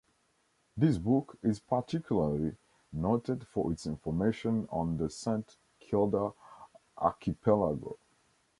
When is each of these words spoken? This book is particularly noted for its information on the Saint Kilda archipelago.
This 0.75 0.97
book 0.97 1.37
is 1.43 1.59
particularly 1.59 2.55
noted 2.91 3.45
for 3.45 3.71
its 3.71 3.85
information 3.85 4.67
on 4.71 4.97
the 4.97 5.11
Saint 5.11 5.57
Kilda 5.79 6.33
archipelago. 6.97 7.99